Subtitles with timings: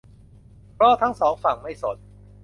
[0.75, 1.97] เพราะทั้งสองฝั่งไม่สน